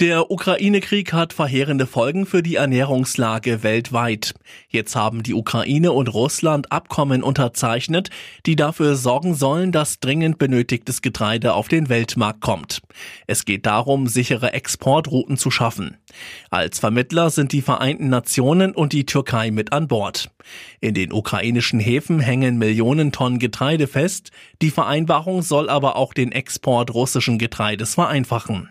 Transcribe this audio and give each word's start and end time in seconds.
Der 0.00 0.30
Ukraine-Krieg 0.30 1.12
hat 1.12 1.32
verheerende 1.32 1.84
Folgen 1.84 2.24
für 2.24 2.40
die 2.40 2.54
Ernährungslage 2.54 3.64
weltweit. 3.64 4.32
Jetzt 4.68 4.94
haben 4.94 5.24
die 5.24 5.34
Ukraine 5.34 5.90
und 5.90 6.14
Russland 6.14 6.70
Abkommen 6.70 7.24
unterzeichnet, 7.24 8.08
die 8.46 8.54
dafür 8.54 8.94
sorgen 8.94 9.34
sollen, 9.34 9.72
dass 9.72 9.98
dringend 9.98 10.38
benötigtes 10.38 11.02
Getreide 11.02 11.54
auf 11.54 11.66
den 11.66 11.88
Weltmarkt 11.88 12.40
kommt. 12.40 12.80
Es 13.26 13.44
geht 13.44 13.66
darum, 13.66 14.06
sichere 14.06 14.52
Exportrouten 14.52 15.36
zu 15.36 15.50
schaffen. 15.50 15.96
Als 16.48 16.78
Vermittler 16.78 17.30
sind 17.30 17.50
die 17.50 17.60
Vereinten 17.60 18.08
Nationen 18.08 18.76
und 18.76 18.92
die 18.92 19.04
Türkei 19.04 19.50
mit 19.50 19.72
an 19.72 19.88
Bord. 19.88 20.30
In 20.80 20.94
den 20.94 21.12
ukrainischen 21.12 21.80
Häfen 21.80 22.20
hängen 22.20 22.56
Millionen 22.56 23.10
Tonnen 23.10 23.40
Getreide 23.40 23.88
fest. 23.88 24.30
Die 24.62 24.70
Vereinbarung 24.70 25.42
soll 25.42 25.68
aber 25.68 25.96
auch 25.96 26.14
den 26.14 26.30
Export 26.30 26.94
russischen 26.94 27.36
Getreides 27.38 27.96
vereinfachen. 27.96 28.70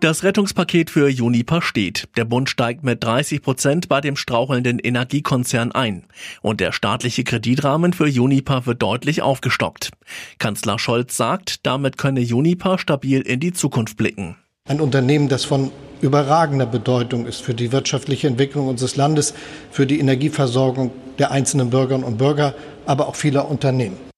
Das 0.00 0.24
Rettungspaket 0.24 0.88
für 0.88 1.10
Juniper 1.10 1.60
steht. 1.60 2.08
Der 2.16 2.24
Bund 2.24 2.48
steigt 2.48 2.82
mit 2.82 3.04
30 3.04 3.42
Prozent 3.42 3.88
bei 3.90 4.00
dem 4.00 4.16
strauchelnden 4.16 4.78
Energiekonzern 4.78 5.72
ein. 5.72 6.04
Und 6.40 6.60
der 6.60 6.72
staatliche 6.72 7.22
Kreditrahmen 7.22 7.92
für 7.92 8.06
Juniper 8.06 8.64
wird 8.64 8.80
deutlich 8.80 9.20
aufgestockt. 9.20 9.90
Kanzler 10.38 10.78
Scholz 10.78 11.18
sagt, 11.18 11.66
damit 11.66 11.98
könne 11.98 12.20
Juniper 12.20 12.78
stabil 12.78 13.20
in 13.20 13.40
die 13.40 13.52
Zukunft 13.52 13.98
blicken. 13.98 14.36
Ein 14.66 14.80
Unternehmen, 14.80 15.28
das 15.28 15.44
von 15.44 15.70
überragender 16.00 16.64
Bedeutung 16.64 17.26
ist 17.26 17.42
für 17.42 17.52
die 17.52 17.70
wirtschaftliche 17.70 18.26
Entwicklung 18.26 18.68
unseres 18.68 18.96
Landes, 18.96 19.34
für 19.70 19.86
die 19.86 20.00
Energieversorgung 20.00 20.92
der 21.18 21.30
einzelnen 21.30 21.68
Bürgerinnen 21.68 22.04
und 22.04 22.16
Bürger, 22.16 22.54
aber 22.86 23.06
auch 23.06 23.16
vieler 23.16 23.50
Unternehmen. 23.50 24.09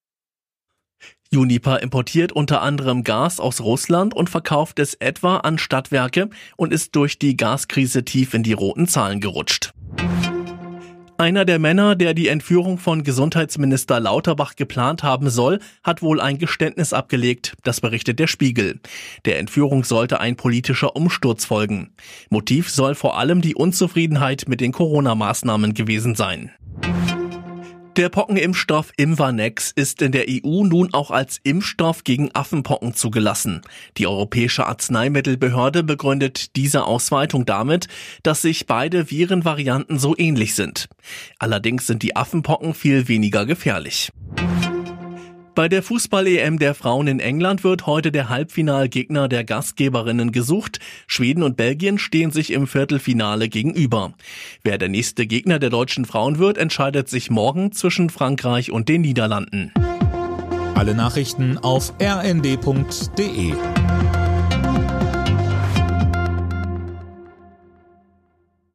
Uniper 1.35 1.83
importiert 1.83 2.33
unter 2.33 2.63
anderem 2.63 3.05
Gas 3.05 3.41
aus 3.41 3.61
Russland 3.61 4.15
und 4.15 4.29
verkauft 4.29 4.79
es 4.79 4.95
etwa 4.95 5.39
an 5.39 5.59
Stadtwerke 5.59 6.29
und 6.57 6.73
ist 6.73 6.95
durch 6.95 7.19
die 7.19 7.37
Gaskrise 7.37 8.05
tief 8.05 8.35
in 8.35 8.43
die 8.43 8.53
roten 8.53 8.87
Zahlen 8.87 9.21
gerutscht. 9.21 9.73
Einer 11.19 11.45
der 11.45 11.61
Männer, 11.61 11.95
der 11.95 12.15
die 12.15 12.27
Entführung 12.27 12.79
von 12.79 13.05
Gesundheitsminister 13.05 14.01
Lauterbach 14.01 14.57
geplant 14.57 15.05
haben 15.05 15.31
soll, 15.31 15.61
hat 15.85 16.03
wohl 16.03 16.21
ein 16.21 16.39
Geständnis 16.39 16.93
abgelegt, 16.93 17.55
das 17.63 17.81
berichtet 17.81 18.19
der 18.19 18.27
Spiegel. 18.27 18.81
Der 19.25 19.39
Entführung 19.39 19.85
sollte 19.85 20.19
ein 20.19 20.35
politischer 20.35 20.97
Umsturz 20.97 21.45
folgen. 21.45 21.93
Motiv 22.29 22.71
soll 22.71 22.97
vor 22.97 23.19
allem 23.19 23.41
die 23.41 23.55
Unzufriedenheit 23.55 24.49
mit 24.49 24.61
den 24.61 24.73
Corona-Maßnahmen 24.73 25.75
gewesen 25.75 26.17
sein. 26.17 26.51
Der 27.97 28.09
Pockenimpfstoff 28.09 28.91
Imvanex 28.97 29.71
ist 29.71 30.01
in 30.01 30.13
der 30.13 30.25
EU 30.27 30.65
nun 30.65 30.95
auch 30.95 31.11
als 31.11 31.39
Impfstoff 31.43 32.05
gegen 32.05 32.31
Affenpocken 32.35 32.95
zugelassen. 32.95 33.61
Die 33.99 34.07
Europäische 34.07 34.67
Arzneimittelbehörde 34.67 35.83
begründet 35.83 36.57
diese 36.57 36.85
Ausweitung 36.85 37.45
damit, 37.45 37.89
dass 38.23 38.41
sich 38.41 38.67
beide 38.67 39.11
Virenvarianten 39.11 39.99
so 39.99 40.17
ähnlich 40.17 40.55
sind. 40.55 40.89
Allerdings 41.39 41.87
sind 41.87 42.03
die 42.03 42.17
Affenpocken 42.17 42.73
viel 42.73 43.09
weniger 43.09 43.45
gefährlich. 43.45 44.11
Bei 45.55 45.69
der 45.69 45.83
Fußball-EM 45.83 46.59
der 46.59 46.75
Frauen 46.75 47.07
in 47.09 47.21
England 47.21 47.63
wird 47.63 47.87
heute 47.87 48.11
der 48.11 48.31
Halbfinalgegner 48.31 49.29
der 49.29 49.45
Gastgeberinnen 49.45 50.33
gesucht. 50.33 50.79
Schweden 51.07 51.43
und 51.43 51.59
Belgien 51.59 51.99
stehen 51.99 52.31
sich 52.31 52.53
im 52.53 52.67
Viertelfinale 52.67 53.51
gegenüber. 53.51 54.15
Wer 54.65 54.79
der 54.79 54.89
nächste 54.89 55.27
Gegner 55.27 55.59
der 55.59 55.69
deutschen 55.69 56.07
Frauen 56.07 56.39
wird, 56.39 56.57
entscheidet 56.57 57.11
sich 57.11 57.31
morgen 57.31 57.73
zwischen 57.73 58.09
Frankreich 58.09 58.73
und 58.73 58.89
den 58.89 59.03
Niederlanden. 59.03 59.73
Alle 60.75 60.95
Nachrichten 60.95 61.59
auf 61.59 61.93
rnd.de 62.01 63.53